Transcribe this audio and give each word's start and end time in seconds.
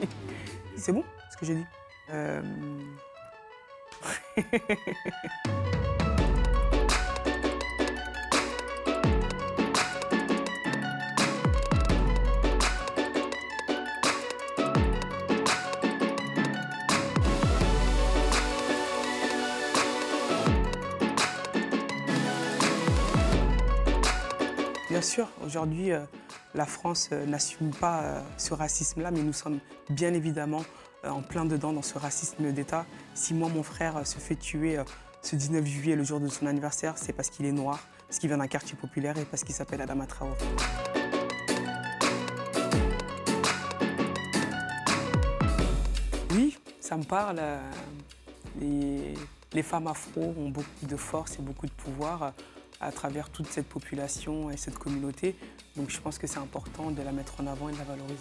C'est 0.76 0.92
bon 0.92 1.04
ce 1.30 1.36
que 1.36 1.46
j'ai 1.46 1.54
dit. 1.54 1.66
Euh, 2.10 2.42
Bien 24.90 25.00
sûr, 25.02 25.28
aujourd'hui, 25.46 25.92
euh, 25.92 26.00
la 26.54 26.66
France 26.66 27.10
euh, 27.12 27.26
n'assume 27.26 27.70
pas 27.70 28.02
euh, 28.02 28.20
ce 28.36 28.54
racisme-là, 28.54 29.10
mais 29.10 29.22
nous 29.22 29.32
sommes 29.32 29.60
bien 29.88 30.12
évidemment 30.14 30.64
euh, 31.04 31.10
en 31.10 31.22
plein 31.22 31.44
dedans 31.44 31.72
dans 31.72 31.82
ce 31.82 31.98
racisme 31.98 32.52
d'État. 32.52 32.86
Si 33.14 33.34
moi, 33.34 33.48
mon 33.48 33.62
frère, 33.62 34.06
se 34.06 34.18
fait 34.18 34.36
tuer 34.36 34.78
ce 35.22 35.36
19 35.36 35.64
juillet, 35.64 35.96
le 35.96 36.02
jour 36.02 36.20
de 36.20 36.28
son 36.28 36.46
anniversaire, 36.46 36.94
c'est 36.96 37.12
parce 37.12 37.30
qu'il 37.30 37.46
est 37.46 37.52
noir, 37.52 37.78
parce 38.06 38.18
qu'il 38.18 38.28
vient 38.28 38.38
d'un 38.38 38.48
quartier 38.48 38.76
populaire 38.76 39.16
et 39.18 39.24
parce 39.24 39.44
qu'il 39.44 39.54
s'appelle 39.54 39.80
Adama 39.80 40.06
Traoré. 40.06 40.36
Oui, 46.32 46.58
ça 46.80 46.96
me 46.96 47.04
parle. 47.04 47.40
Les, 48.60 49.14
femmes 49.62 49.88
afro 49.88 50.34
ont 50.38 50.48
beaucoup 50.48 50.68
de 50.86 50.96
force 50.96 51.38
et 51.38 51.42
beaucoup 51.42 51.66
de 51.66 51.72
pouvoir 51.72 52.32
à 52.80 52.92
travers 52.92 53.30
toute 53.30 53.46
cette 53.48 53.68
population 53.68 54.50
et 54.50 54.56
cette 54.56 54.78
communauté. 54.78 55.36
Donc 55.76 55.90
je 55.90 56.00
pense 56.00 56.18
que 56.18 56.26
c'est 56.26 56.38
important 56.38 56.90
de 56.90 57.02
la 57.02 57.12
mettre 57.12 57.40
en 57.40 57.46
avant 57.46 57.68
et 57.68 57.72
de 57.72 57.78
la 57.78 57.84
valoriser. 57.84 58.16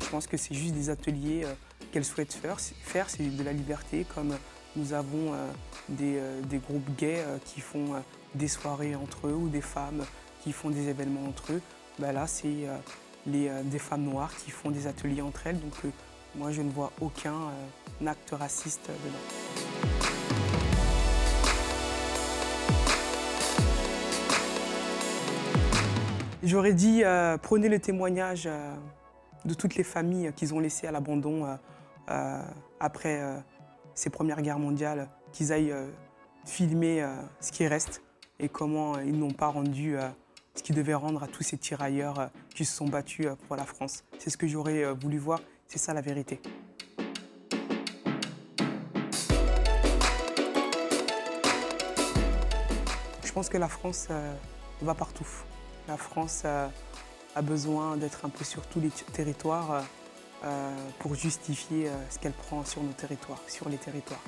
Je 0.00 0.08
pense 0.10 0.26
que 0.26 0.36
c'est 0.36 0.54
juste 0.54 0.74
des 0.74 0.90
ateliers 0.90 1.42
euh, 1.44 1.52
qu'elles 1.90 2.04
souhaitent 2.04 2.32
faire. 2.32 3.10
C'est 3.10 3.36
de 3.36 3.42
la 3.42 3.52
liberté, 3.52 4.06
comme 4.14 4.36
nous 4.76 4.92
avons 4.92 5.34
euh, 5.34 5.50
des, 5.88 6.18
euh, 6.18 6.40
groupes 6.68 6.96
gays 6.96 7.24
euh, 7.26 7.38
qui 7.44 7.60
font 7.60 7.94
euh, 7.94 7.98
des 8.34 8.48
soirées 8.48 8.94
entre 8.94 9.28
eux 9.28 9.34
ou 9.34 9.48
des 9.48 9.60
femmes 9.60 10.04
qui 10.42 10.52
font 10.52 10.70
des 10.70 10.88
événements 10.88 11.26
entre 11.26 11.52
eux. 11.52 11.62
Ben 11.98 12.12
là, 12.12 12.26
c'est 12.26 12.68
euh, 12.68 12.76
euh, 13.32 13.62
des 13.62 13.78
femmes 13.78 14.04
noires 14.04 14.34
qui 14.36 14.50
font 14.50 14.70
des 14.70 14.86
ateliers 14.86 15.22
entre 15.22 15.46
elles. 15.46 15.60
Donc 15.60 15.72
euh, 15.84 15.90
moi, 16.36 16.50
je 16.50 16.62
ne 16.62 16.70
vois 16.70 16.90
aucun 17.00 17.34
euh, 17.34 18.06
acte 18.06 18.30
raciste 18.32 18.88
dedans. 18.88 19.18
J'aurais 26.42 26.74
dit, 26.74 27.02
euh, 27.04 27.38
prenez 27.38 27.68
le 27.68 27.78
témoignage 27.78 28.44
euh, 28.46 28.74
de 29.46 29.54
toutes 29.54 29.76
les 29.76 29.84
familles 29.84 30.32
qu'ils 30.36 30.52
ont 30.52 30.60
laissées 30.60 30.86
à 30.86 30.92
l'abandon 30.92 31.46
euh, 31.46 31.54
euh, 32.10 32.42
après 32.80 33.20
euh, 33.20 33.38
ces 33.94 34.10
premières 34.10 34.42
guerres 34.42 34.58
mondiales, 34.58 35.08
qu'ils 35.32 35.52
aillent 35.52 35.72
euh, 35.72 35.88
filmer 36.44 37.02
euh, 37.02 37.14
ce 37.40 37.50
qui 37.50 37.66
reste 37.66 38.02
et 38.38 38.48
comment 38.50 38.96
euh, 38.96 39.04
ils 39.04 39.18
n'ont 39.18 39.30
pas 39.30 39.46
rendu 39.46 39.96
euh, 39.96 40.06
ce 40.54 40.62
qu'ils 40.62 40.76
devaient 40.76 40.94
rendre 40.94 41.22
à 41.22 41.28
tous 41.28 41.42
ces 41.42 41.56
tirailleurs 41.56 42.18
euh, 42.18 42.26
qui 42.54 42.66
se 42.66 42.76
sont 42.76 42.88
battus 42.88 43.26
euh, 43.26 43.34
pour 43.46 43.56
la 43.56 43.64
France. 43.64 44.04
C'est 44.18 44.28
ce 44.28 44.36
que 44.36 44.46
j'aurais 44.46 44.84
euh, 44.84 44.92
voulu 44.92 45.16
voir, 45.16 45.40
c'est 45.68 45.78
ça 45.78 45.94
la 45.94 46.00
vérité. 46.00 46.40
Je 53.24 53.32
pense 53.32 53.48
que 53.48 53.58
la 53.58 53.66
France 53.66 54.06
euh, 54.10 54.32
va 54.80 54.94
partout. 54.94 55.26
La 55.88 55.96
France 55.96 56.42
euh, 56.44 56.68
a 57.34 57.42
besoin 57.42 57.96
d'être 57.96 58.24
un 58.24 58.28
peu 58.28 58.44
sur 58.44 58.64
tous 58.68 58.80
les 58.80 58.90
territoires 58.90 59.82
euh, 60.44 60.76
pour 61.00 61.16
justifier 61.16 61.90
ce 62.10 62.20
qu'elle 62.20 62.32
prend 62.32 62.64
sur 62.64 62.84
nos 62.84 62.92
territoires, 62.92 63.40
sur 63.48 63.68
les 63.68 63.76
territoires. 63.76 64.22